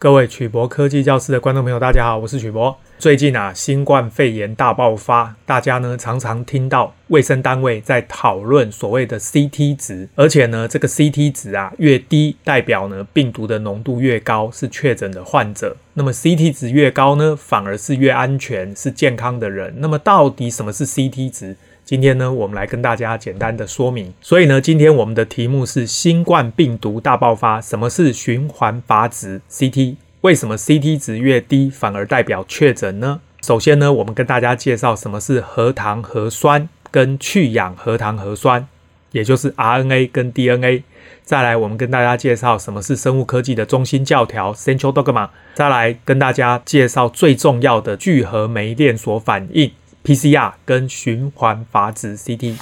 [0.00, 2.78] 各位曲博科技教室的观众朋友，大家好，我是曲博。
[3.00, 15.76] 最近啊，新冠肺炎大爆发，大家呢常常听到卫生单位在讨论所谓的 CT 值，而且呢，这个 CT 值啊越低，代表呢病毒的浓度越高，是确诊的患者。
[15.94, 19.74] 那么 CT 值越高呢，反而是越安全，是健康的人。
[19.78, 21.56] 那么到底什么是 CT 值？
[21.88, 24.12] 今天呢，我们来跟大家简单的说明。
[24.20, 29.96] 所以呢，今天我们的题目是新冠病毒大爆发，什么是循环阀值 CT？
[30.20, 33.22] 为什么 CT 值越低反而代表确诊呢？
[33.40, 38.68] 首先呢，我们跟大家介绍什么是核糖核酸跟去氧核糖核酸，
[39.12, 40.82] 也就是 RNA 跟 DNA。
[41.24, 45.30] 再来，我们跟大家介绍什么是生物科技的中心教条 Central Dogma。
[45.54, 49.72] 再来，跟大家介绍最重要的聚合酶链锁反应。
[50.04, 52.56] PCR 跟循环阀值 CT，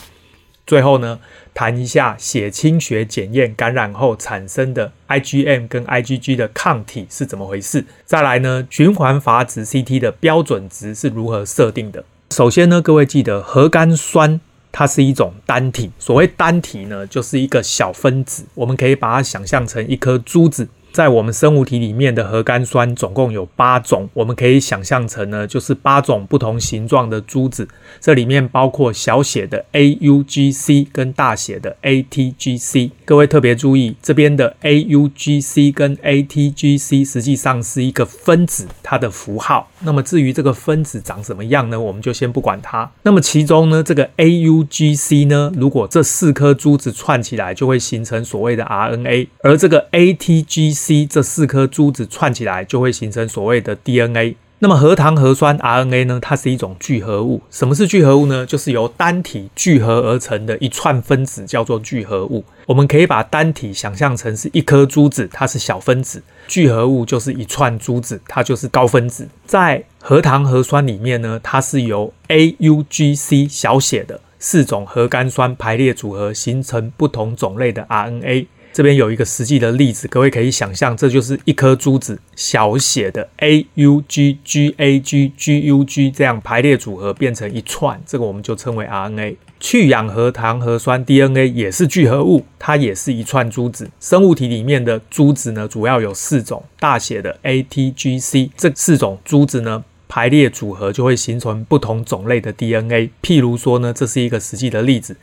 [0.67, 1.21] 最后呢，
[1.55, 7.85] 谈一下血清学检验感染后产生的 IgM 跟 IgG 的抗体是怎么回事。
[8.05, 12.05] 再来呢，循环阀值 CT 的标准值是如何设定的。
[12.33, 14.41] 首先呢，各位记得核苷酸
[14.73, 20.69] 它是一种单体，所谓单体呢，就是一个小分子，我们可以把它想象成一颗珠子。
[20.97, 27.69] 在我们生物体里面的核苷酸总共有八种，我们可以想象成呢，就是八种不同形状的珠子。
[28.01, 32.93] 这里面包括小写的 AUGC 跟大写的 ATGC。
[33.05, 39.71] 各位特别注意，这边的 AUGC 跟 ATGC 实际上是一个分子，它的符号。
[39.87, 41.81] 那么至于这个分子长什么样呢？
[41.81, 42.91] 我们就先不管它。
[43.05, 54.37] 那么其中呢，这个 AUGC 呢，如果这四颗珠子串起来，就会形成所谓的 RNA，而这个 ATGC 这四颗珠子串起来就会形成所谓的 DNA。
[54.59, 56.19] 那么核糖核酸 RNA 呢？
[56.21, 57.43] 它是一种聚合物。
[57.51, 58.47] 什么是聚合物呢？
[58.47, 62.43] 就是由单体聚合而成的一串分子，叫做聚合物。
[62.65, 69.29] 我们可以把单体想象成是一颗珠子，它是小分子；聚合物就是一串珠子，它就是高分子。
[69.45, 78.47] 在核糖核酸里面呢，它是由 AUGC 小写的四种核苷酸排列组合形成不同种类的 RNA。
[78.77, 89.37] 这边有一个实际的例子，各位可以想象，这就是一颗珠子，小写的 A U G G A G G U G 这样排列组合变成一串，这个我们就称为 RNA。
[89.59, 93.91] 去氧核糖核酸 DNA 也是聚合物，它也是一串珠子。
[93.99, 103.09] 生物体里面的珠子呢，主要有四种，大写的 A T G C，这四种珠子呢排列组合就会形成不同种类的 DNA。
[103.23, 105.17] 譬如说呢，这是一个实际的例子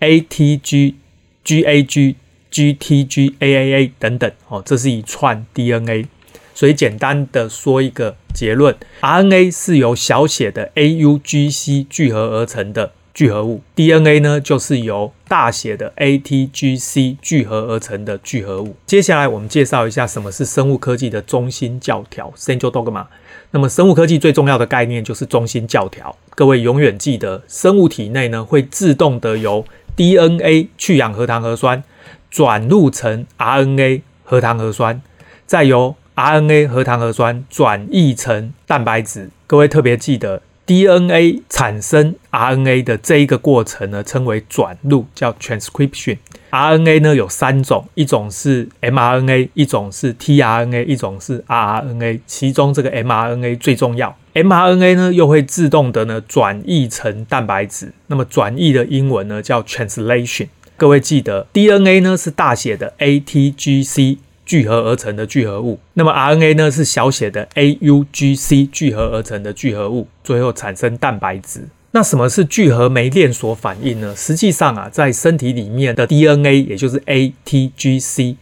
[0.00, 0.96] ，A T G
[1.42, 2.16] G A G
[2.50, 6.06] G T G A A A 等等哦，这是一串 DNA，
[6.54, 18.76] 所以简单的说一个结论：RNA 是由小写的 A U G C 聚合而成的聚合物，DNA 呢就是由大写的 A T G C 聚合而成的聚合物。
[18.86, 23.06] 接下来我们介绍一下什么是生物科技的中心教条 （Central Dogma）。
[23.52, 29.64] 那么生物科技最重要的概念就是中心教条，各位永远记得，生物体内呢会自动的由
[29.96, 31.82] DNA 去氧核糖核酸。
[32.30, 35.02] 转录成 RNA 核糖核酸，
[35.46, 39.30] 再由 RNA 核糖核酸转译成蛋白质。
[39.46, 46.18] 各位特别记得，DNA 产生 RNA 的这一个过程呢，称为转录，叫 transcription。
[46.50, 52.20] RNA 呢有三种，一种是 mRNA，一种是 tRNA，一种是 rRNA。
[52.26, 57.92] 其中这个 mRNA 最重要，mRNA 呢又会自动的呢转译成蛋白质。
[58.06, 60.48] 那么转译的英文呢叫 translation。
[60.80, 71.68] 各位记得，DNA 呢是大写的 ATGC 聚合而成的聚合物，那么 RNA 呢是小写的 AUGC 聚合而成的聚合物，最后产生蛋白质。
[71.90, 74.16] 那什么是聚合酶链锁反应呢？
[74.16, 78.36] 实际上啊，在身体里面的 DNA，也就是 ATGC，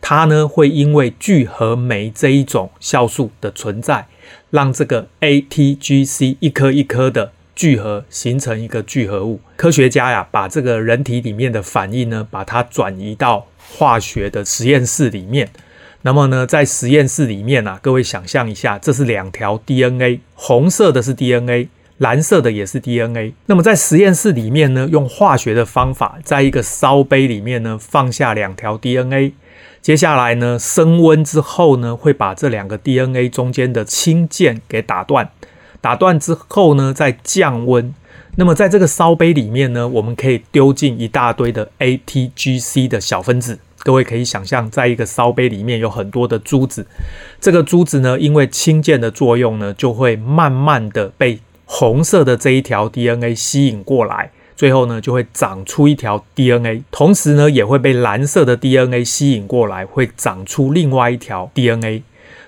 [0.00, 4.08] 它呢会因为聚合酶这一种酵素的存在，
[4.50, 7.30] 让这个 ATGC 一颗一颗的。
[7.54, 9.40] 聚合形成一个聚合物。
[9.56, 15.48] 科学家呀，把这个人体里面的反应呢，把它转移到化学的实验室里面。
[16.02, 21.68] 那么呢，在实验室里面啊，各位想象一下，这是两条 DNA，红色的是 DNA，
[21.98, 23.32] 蓝色的也是 DNA。
[23.46, 29.32] 那么在实验室里面呢，用化学的方法，在一个烧杯里面呢，放下两条 DNA。
[29.80, 35.30] 接下来呢，升温之后呢，会把这两个 DNA 中间的氢键给打断。
[35.84, 37.92] 打断之后呢，再降温。
[38.36, 43.58] 那么在这个烧杯里面呢，我们可以丢进一大堆的 ATGC 的小分子。
[43.80, 46.86] 各位可以想象，在一个烧杯里面有很多的珠子。
[47.38, 56.82] 这个珠子呢，因为氢键的作用呢，就会慢慢的被红色的这一条 DNA 吸引过来，最后呢，就会长出一条 DNA。
[56.90, 62.02] 同时呢，也会被蓝色的 DNA 吸引过来，会长出另外一条 DNA。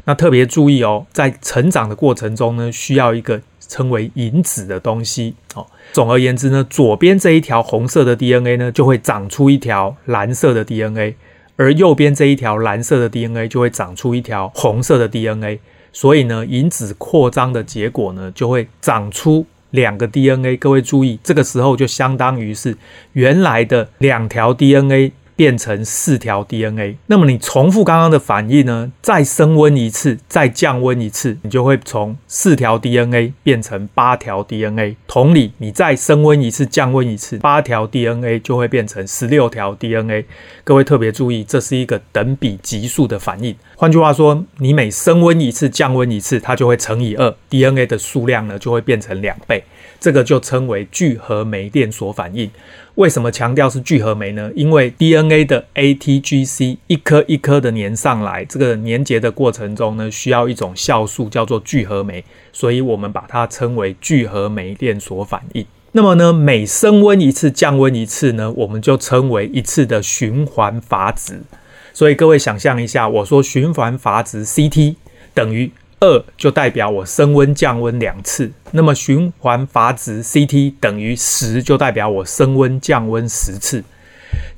[0.07, 5.35] 那特别注意哦，在成长的过程中呢，需要一个称为引子的东西。
[5.55, 11.17] 哦，总而言之呢，左边这一条红色的 DNA 呢，就会长出一条蓝色的 DNA，
[11.57, 15.59] 而右边这一条蓝色的 DNA 就会长出一条红色的 DNA。
[15.93, 20.57] 所以呢，引子扩张的结果呢，就会长出两个 DNA。
[20.57, 22.77] 各位注意，这个时候就相当于是
[23.15, 25.13] 原来的两条 DNA。
[25.37, 28.91] 变成四条 DNA，那么你重复刚刚的反应呢？
[29.03, 34.97] 再升温一次，再降温一次，你就会从四条 DNA 变成八条 DNA。
[35.07, 40.25] 同理，你再升温一次，降温一次，八条 DNA 就会变成十六条 DNA。
[40.65, 43.55] 各位特别注意，这是一个等比级数的反应。
[43.77, 49.63] 换句话说，你每升温一次，降温一次，它就会乘以二，DNA 的数量呢就会变成两倍。
[50.01, 52.51] 这个就称为聚合酶电锁反应。
[52.97, 54.51] 为什么强调是聚合酶呢？
[54.55, 65.67] 因为 DNA 的 ATGC 一颗一颗的粘上来，这个粘结的过程中呢，需要一种酵素叫做聚合酶，所以我们把它称为聚合酶链锁反应。
[65.93, 71.43] 那么呢，每升温一次，降温一次呢，我们就称为一次的循环阀值。
[71.93, 74.95] 所以各位想象一下，我说循环阀值 CT
[75.35, 75.71] 等于。
[76.01, 83.83] 二就代表我升温降温两次，那么循环阀值 CT 等于十就代表我升温降温十次。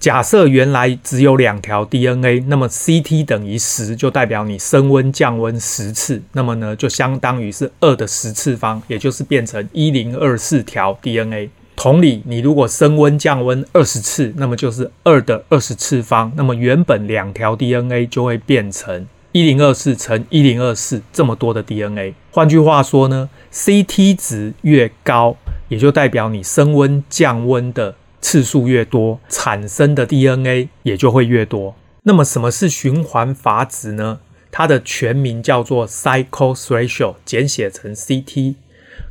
[0.01, 11.51] 假设原来只有两条 DNA，那么 CT 等于十就代表你升温降温十次，那么呢就相当于是二的十次方，也就是变成一零二四条 DNA。
[11.77, 19.07] 同理，你如果升温降温二十次，那么就是二的二十次方，那么原本两条 DNA 就会变成。
[19.33, 25.37] 一零二四乘一零二四这么多的 DNA，换句话说呢，CT 值越高，
[25.69, 31.77] 也就代表你升温降温的次数越多，产生的 DNA 也就会越多。
[32.05, 34.21] 那么什么是循环阀值呢？
[34.51, 38.55] 它的全名叫做 cycle threshold，简写成 CT。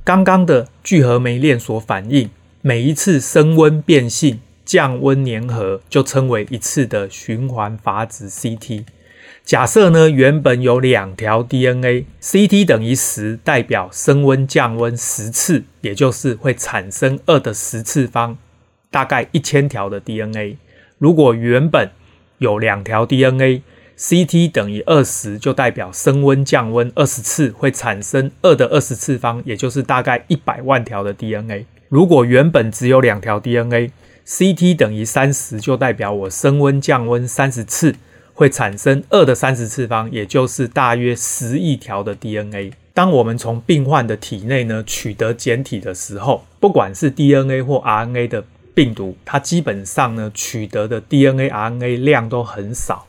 [0.04, 2.31] 刚刚的聚合酶链锁反应，
[2.64, 8.86] 每一次升温变性、降温粘合，就称为一次的循环阀值 CT。
[9.47, 18.35] 假设呢，原本有两条 DNA，CT 等于十，代表升温降温十次，也就是会产生二的十次方，
[18.91, 20.57] 大概一千条的 DNA。
[20.97, 21.89] 如果原本
[22.39, 31.65] 有两条 DNA，CT 等于二十，就代表升温降温二十次，会产生二的二十次方，也就是大概一百万条的 DNA。
[31.88, 37.95] 如果原本只有两条 DNA，CT 等于三十，就代表我升温降温三十次。
[38.38, 42.72] 会产生二的三十次方，也就是大约十亿条的 DNA。
[42.94, 48.45] 当我们从病患的体内呢取得检体的时候，不管是 DNA 或 RNA 的
[48.75, 53.07] 病毒，它基本上呢取得的 DNA、RNA 量都很少，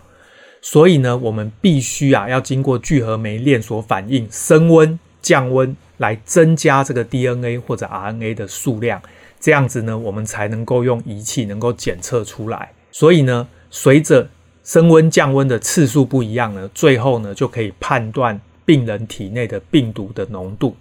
[0.63, 9.03] 所以呢我们必须啊要经过聚合酶链锁反应，升温降温来增加这个 DNA 或者 RNA 的数量，
[9.39, 12.73] 这样子呢我们才能够用仪器能够检测出来。
[12.91, 14.31] 所以呢随着
[14.69, 20.77] 升温降温的次数不一样呢，最后呢就可以判断病人体内的病毒的浓度。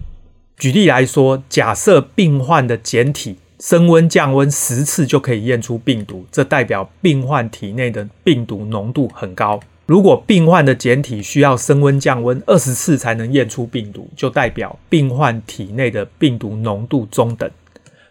[0.58, 9.58] 举例来说，假设病患的检体升温降温十次就可以验出病毒，这代表病患体内的病毒浓度很高。
[9.86, 17.50] 如果病患的检体需要升温降温二十次才能验出病毒，就代表病患体内的病毒浓度中等。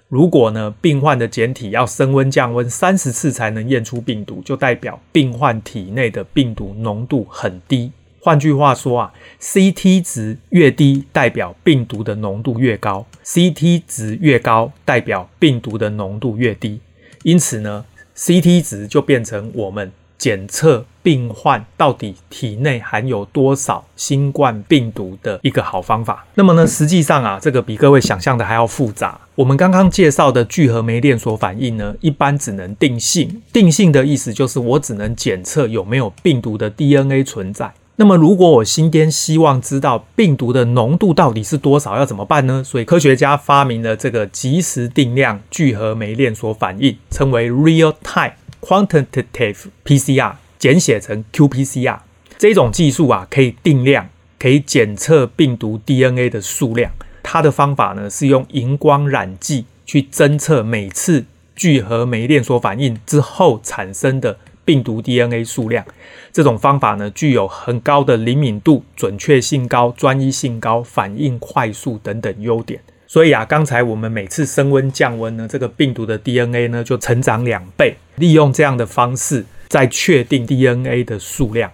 [0.08, 7.90] 如果呢，病患的检体要升温降温三十次才能验出病毒，就代表病患体内的病毒浓度很低。
[8.20, 16.80] 换句话说啊，CT 值越低，代表病毒的浓度越高；CT 值越高，代表病毒的浓度越低。
[17.24, 17.84] 因此呢
[18.16, 19.90] ，CT 值就变成我们。
[20.18, 26.26] 检测病患到底体内含有多少新冠病毒的一个好方法。
[26.34, 29.20] 那么呢，实际上啊，这个比各位想象的还要复杂。
[29.34, 33.42] 我们刚刚介绍的聚合酶链锁反应呢，一般只能定性。
[33.52, 37.72] 定性的意思就是我只能检测有没有病毒的 DNA 存在。
[37.98, 42.62] 那么如果我今天希望知道病毒的浓度到底是多少，要怎么办呢？
[42.62, 48.32] 所以科学家发明了这个即时定量聚合酶链锁反应，称为 real time。
[48.66, 52.00] Quantitative PCR 简写成 qPCR
[52.36, 54.08] 这种技术啊，可以定量，
[54.40, 56.90] 可以检测病毒 DNA 的数量。
[57.22, 65.86] 它的方法呢，是用荧光染剂去侦测每次聚合酶链锁反应之后产生的病毒 DNA 数量。
[66.32, 72.80] 这种方法呢，具有很高的灵敏度、准确性高、专一性高、反应快速等等优点。
[73.06, 77.96] 所以啊，刚才我们每次升温降温呢，这个病毒的 DNA 呢就成长两倍。
[78.16, 81.70] 利用这样的方式，再确定 DNA 的数量。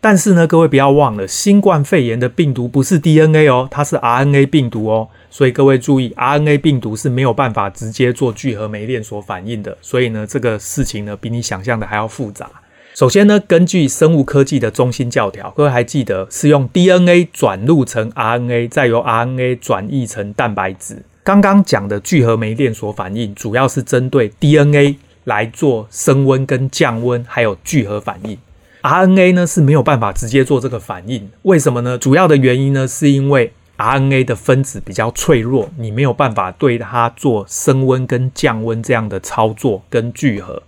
[0.00, 5.08] 但是呢，各位不要忘了，新冠肺炎的病毒不是 DNA 哦，它是 RNA 病毒哦。
[5.28, 9.76] 所以各位注意，RNA 病毒是没有办法直接做聚合酶链锁反应的。
[9.82, 12.50] 所以呢，这个事情呢，比你想象的还要复杂。
[12.94, 21.02] 首先呢，根据生物科技的中心教条，各位还记得是用 DNA 转录成 RNA，再由 RNA 转译成蛋白质。
[21.22, 28.36] 刚刚讲的聚合酶链锁反应，主要是针对 DNA 来做升温跟降温，还有聚合反应。
[28.82, 31.96] RNA 呢是没有办法直接做这个反应，为什么呢？
[31.96, 40.62] 主要的原因呢是因为 RNA 的分子比较脆弱，你没有办法对它做升温跟降温这样的操作跟聚合，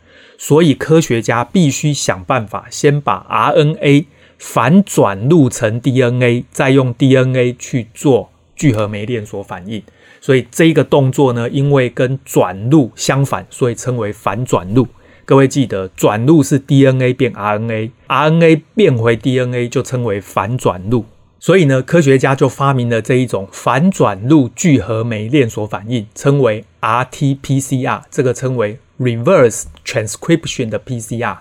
[0.44, 4.06] 所以科学家必须想办法先把 RNA
[4.38, 9.80] 反转录成 DNA，再用 DNA 去做聚合酶链锁反应。
[10.20, 14.88] 所以这个动作呢，因为跟转录相反，所以称为反转录。
[15.24, 21.04] 各位记得，转录是 DNA 变 RNA，RNA 变回 DNA 就称为反转录。
[21.44, 31.38] 所以呢，科学家就发明了这一种反转录聚合酶链锁反应，称为 RT-PCR，这个称为 Reverse Transcription 的 PCR。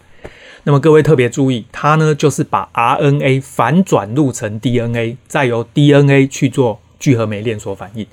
[0.64, 8.08] 那么各位特别注意，它呢就是把 RNA 反转录成 DNA，再由 DNA 去做聚合酶链锁反应。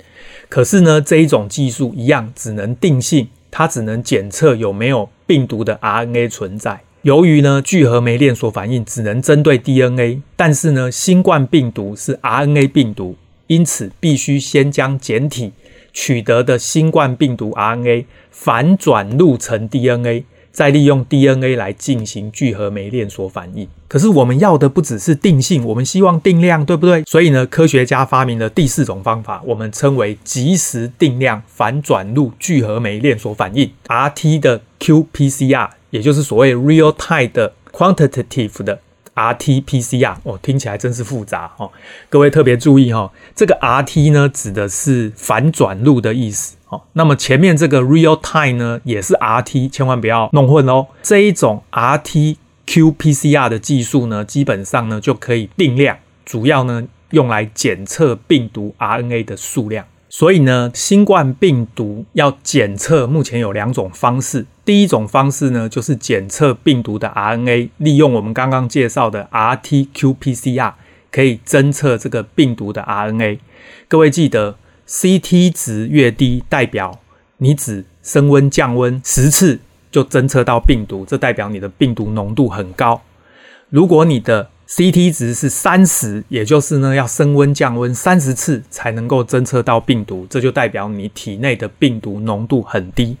[0.47, 3.29] 可是呢，这一种技术一样只能定性。
[3.49, 6.81] 它只能检测有没有病毒的 RNA 存在。
[7.03, 13.15] 由于呢，聚合酶链锁反应只能针对 DNA，但是呢，新冠病毒是 RNA 病毒，
[13.47, 15.53] 因此必须先将检体
[15.93, 20.25] 取得的新冠病毒 RNA 反转录成 DNA。
[20.51, 27.03] 再利用 DNA 来进行聚合酶链锁反应，可是我们要的不只是定性，我们希望定量，对不对？
[27.03, 38.79] 所以呢，科学家发明了第四种方法，我们称为即时定量反转录聚合酶链锁反应 （RT 的 qPCR），也就是所谓 real time 的 quantitative 的
[39.15, 40.15] RT-PCR。
[40.23, 41.71] 哦，听起来真是复杂哦。
[42.09, 46.55] 各位特别注意哈、哦，这个 RT 呢，指的是反转录的意思。
[46.69, 50.87] 哦，那么前面这个 real time 呢，也是 RT，千万不要弄混哦。
[51.01, 59.85] 这一种 RT-qPCR 的技术呢，基本上呢就可以定量，主要呢用来检测病毒 RNA 的数量。
[60.09, 64.45] 所以呢，新冠病毒要检测，目前有两种方式。
[64.65, 70.73] 第一种方式呢，就是检测病毒的 RNA，利用我们刚刚介绍的 RT-qPCR，
[71.11, 73.39] 可以侦测这个病毒的 RNA。
[73.87, 74.57] 各位记得。
[74.91, 76.99] CT 值越低，代表
[77.37, 79.59] 你只升温降温十次
[79.91, 82.99] 就侦测到病毒，这代表你的病毒浓度很高。
[83.69, 93.17] 如果你的 CT 值是三十，也就是呢要升温降温三十次才能够侦测到病毒，这就代表你体内的病毒浓度很低。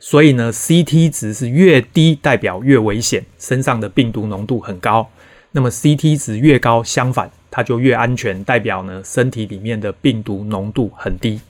[0.00, 5.08] 所以呢，CT 值是越低代表越危险，身上的病毒浓度很高。
[5.52, 7.30] 那么 CT 值越高，相反。
[7.50, 11.40] 它就越安全，代表呢身体里面的病毒浓度很低。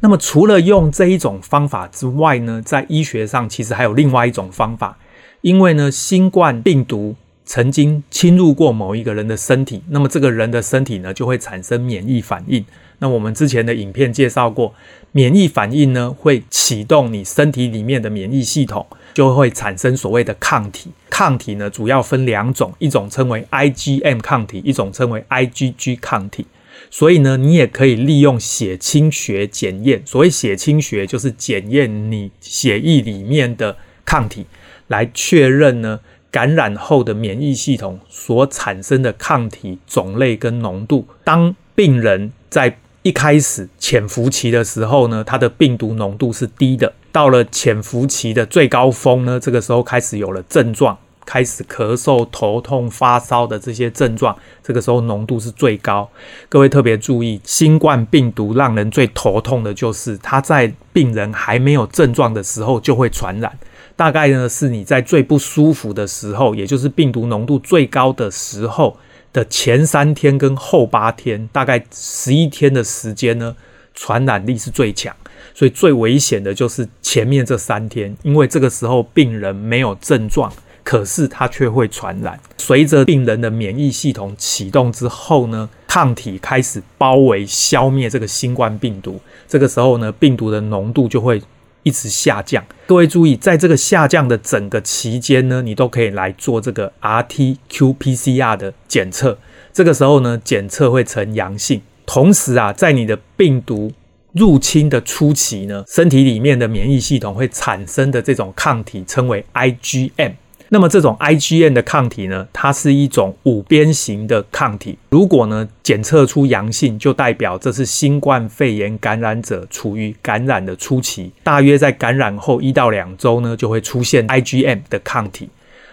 [0.00, 4.98] 那么除了用这一种方法之外呢，在医学上其实还有另外一种方法，
[5.42, 7.14] 因为呢新冠病毒
[7.44, 12.64] 曾经侵入过某一个人的身体，那么这个人的身体呢就会产生免疫反应。
[13.00, 14.74] 那我们之前的影片介绍过，
[15.12, 18.86] 免疫反应呢会启动你身体里面的免疫系统。
[19.14, 26.44] 就会产生所谓的抗体，抗体呢主要分两种，一种称为 IgM 抗体，一种称为 IgG 抗体。
[26.90, 30.02] 所以呢，你也可以利用血清学检验。
[30.04, 34.46] 所谓血清学，就是检验你血液里面的抗体，
[34.88, 36.00] 来确认呢
[36.34, 41.06] 感染后的免疫系统所产生的抗体种类跟浓度。
[41.22, 46.92] 当病人在一开始潜伏期的时候呢，他的病毒浓度是低的。
[47.12, 56.10] 到了潜伏期的最高峰呢，这个时候开始有了症状，开始咳嗽、头痛、发烧的这些症状，这个时候浓度是最高。
[56.48, 63.56] 各位特别注意，新冠病毒让人最头痛的就是它在病人还没有症状的时候就会传染。
[63.96, 68.96] 大概呢是你在最不舒服的时候，也就是病毒浓度最高的时候
[69.32, 73.54] 的前三天跟后八天，大概十一天的时间呢，
[73.94, 75.14] 传染力是最强。
[75.54, 82.38] 所以最危险的就是前面这三天，因为这个时候病人没有症状，可是他却会传染。
[82.58, 91.40] 随着病人的免疫系统启动之后呢，抗体开始包围消灭这个新冠病毒，这个时候呢，病毒的浓度就会
[91.84, 92.64] 一直下降。
[92.86, 99.38] 各位注意，在这个下降的整个期间呢，你都可以来做这个 RT-qPCR 的检测。
[99.72, 103.92] 这个时候呢，检测会呈阳性，同时啊，在你的病毒
[104.32, 110.32] 入侵的初期呢，身体里面的免疫系统会产生的这种抗体称为 IgM。
[110.70, 114.98] 那么这种 IgM 的抗体呢，它是一种五边形的抗体。
[115.10, 125.48] 如果呢检测出阳性，就代表这是新冠肺炎感染者处于感染的初期，大约在感染后一到两周呢，就会出现 IgM 的抗体。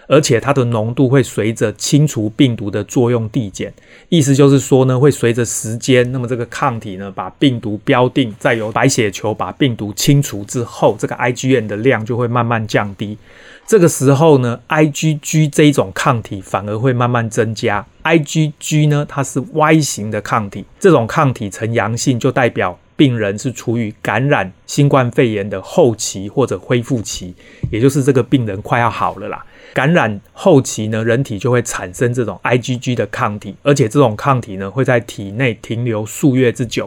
[0.08, 3.72] 而且它的浓度会随着清除病毒的作用递减，
[4.10, 13.16] 意思就是说呢，会随着时间，那么这个抗体呢，把病毒标定，再由白血球把病毒清除之后，这个 IgM 的量就会慢慢降低。
[13.66, 17.86] 这个时候呢，IgG 这一种抗体反而会慢慢增加。
[18.04, 27.34] IgG 呢，它是 Y 型的抗体，这种抗体呈阳性就代表病人是处于感染新冠肺炎的后期或者恢复期，
[27.70, 29.42] 也就是这个病人快要好了啦。
[29.72, 36.86] 感染后期呢，人体就会产生这种 IgG 的抗体，而且这种抗体呢会在体内停留数月之久，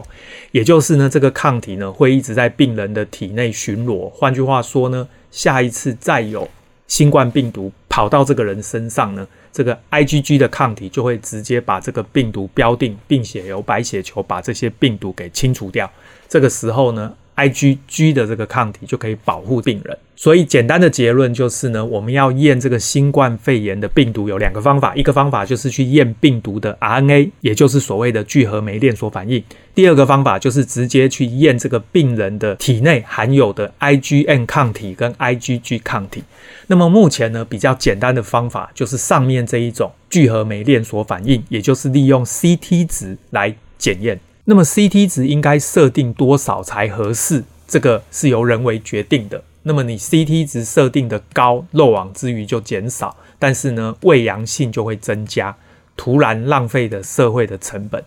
[0.52, 4.08] 也就是呢这个抗体呢会一直在病人的体内巡逻。
[4.10, 6.48] 换句话说呢，下一次再有
[6.86, 15.90] 新冠病毒跑到这个人身上呢，这个 IgG 的抗体就会直接把这个病毒标定，并且由白血球把这些病毒给清除掉。
[16.28, 29.40] 这个时候呢，IgG 的这个抗体就可以保护病人，所以简单的结论就是呢，我们要验这个新冠肺炎的病毒有两个方法，一个方法就是去验病毒的 RNA，也就是所谓的聚合酶链锁反应；
[29.74, 36.22] 第二个方法就是直接去验这个病人的体内含有的 IgM 抗体跟 IgG 抗体。
[36.68, 44.18] 那么目前呢，比较简单的方法就是上面这一种聚合酶链锁反应，也就是利用 CT 值来检验。
[44.48, 47.42] 那么 CT 值应该设定多少才合适？
[47.66, 49.42] 这个是由人为决定的。
[49.64, 55.56] 那么你 CT 值设定的高，漏网之鱼就减少，但是呢，伪阳性就会增加，
[55.96, 58.04] 徒然浪费的社会的成本。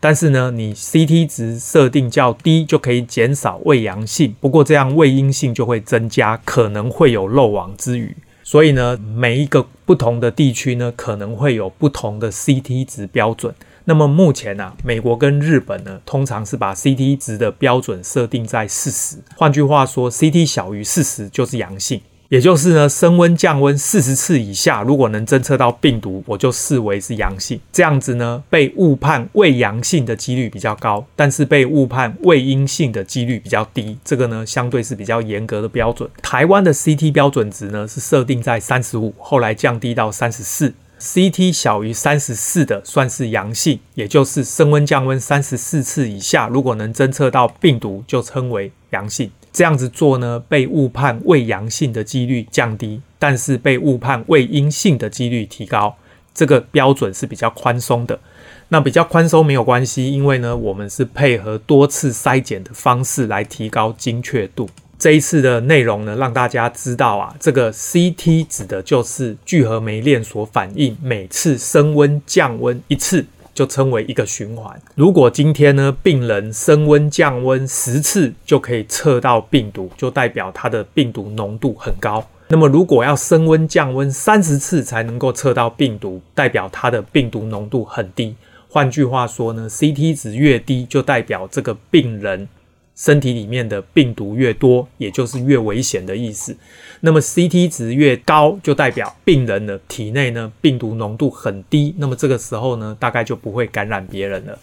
[0.00, 8.16] 但是呢，你 CT 值设定较低，就可以减少伪阳性，不过这样伪阴性就会增加，可能会有漏网之鱼。
[8.42, 13.54] 所以呢，每一个不同的地区呢，可能会有不同的 CT 值标准。
[13.84, 19.16] 那么目前呢、啊，美国跟日本呢，通常是把 CT 值的标准设定在四十。
[19.36, 27.60] 换句话说，CT 小于四十就是阳性，也就是呢，升温降温四十次以下，如果能侦测到病毒，我就视为是阳性。
[27.72, 33.98] 这样子呢，被误判伪阳性的几率比较高，但是被误判伪阴性的几率比较低。
[34.04, 36.08] 这个呢，相对是比较严格的标准。
[36.22, 40.72] 台湾的 CT 标准值呢，是设定在三十五，后来降低到三十四。
[41.02, 49.28] CT 小于三十四的算是阳性，也就是升温降温三十四次以下，如果能侦测到病毒，就称为阳性。
[49.52, 55.96] 这样子做呢，被误判为阳性的几率降低，但是被误判为阴性的几率提高。
[56.32, 58.20] 这个标准是比较宽松的。
[58.68, 64.70] 那比较宽松没有关系，因为呢，我们是配合多次筛检的方式来提高精确度。
[65.02, 74.80] 这一次的内容呢，让大家知道啊，这个 CT 指的就是聚合酶链锁反应，每次升温降温一次就称为一个循环。
[74.94, 82.24] 如果今天呢，病人升温降温十次就可以测到病毒，就代表他的病毒浓度很高。
[82.46, 88.36] 那么如果要升温降温三十次才能够测到病毒，代表他的病毒浓度很低。
[88.68, 92.48] 换句话说呢，CT 值越低，就代表这个病人。
[92.94, 96.56] 身体里面的病毒越多，也就是越危险的意思。
[97.00, 101.94] 那么 CT 值越高，就代表病人的体内呢病毒浓度很低。
[101.98, 104.58] 那么这个时候呢，大概就不会感染别人了。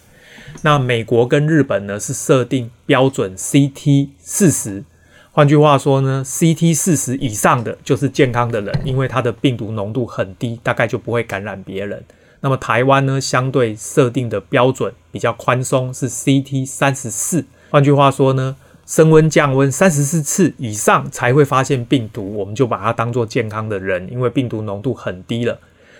[0.62, 4.84] 那美国跟日本呢是设定标准 CT 四十，
[5.32, 12.02] 换句话说呢，CT 四十以上的就是健康的人，因为他的病毒浓度很低，大概就不会感染别人。
[12.40, 17.44] 那么台湾呢，相对设定的标准比较宽松，是 CT 三十四。
[17.70, 25.58] 换句话说呢，升温降温三十四次以上才会发现病毒，我们就把它当做健康的人，因为病毒浓度很低了。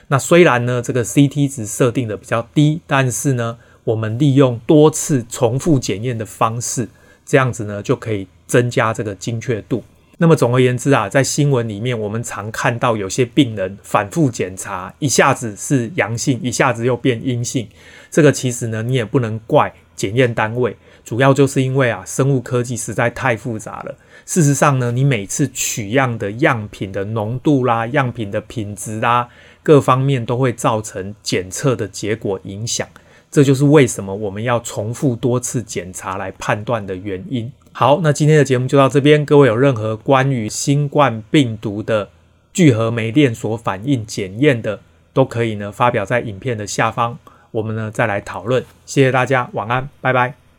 [0.08, 6.88] 那虽然呢，这个 CT 值设定的比较低，但是呢，我们利用多次重复检验的方式，
[7.24, 9.84] 这样子呢，就可以增加这个精确度。
[10.18, 17.68] 那么总而言之啊，在新闻里面，我们常看到有些病人反复检查，一下子是阳性，一下子又变阴性。
[18.10, 20.76] 这个其实呢，你也不能怪检验单位。
[21.04, 23.94] 主要就是因为啊，生物科技实在太复杂了。
[24.26, 29.28] 事实上呢，你每次取样的样品的浓度啦、样品的品质啦，
[29.62, 32.86] 各方面都会造成检测的结果影响。
[33.30, 37.50] 这就是为什么我们要重复多次检查来判断的原因。
[37.72, 39.24] 好，那今天的节目就到这边。
[39.24, 42.08] 各位有任何关于新冠病毒的
[42.52, 44.80] 聚合酶链锁反应检验的，
[45.12, 47.16] 都可以呢发表在影片的下方，
[47.52, 48.64] 我们呢再来讨论。
[48.84, 50.49] 谢谢大家，晚安，拜拜。